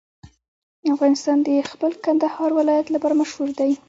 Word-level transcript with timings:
افغانستان 0.95 1.37
د 1.47 1.49
خپل 1.71 1.91
کندهار 2.05 2.49
ولایت 2.59 2.87
لپاره 2.91 3.17
مشهور 3.21 3.49
دی. 3.59 3.71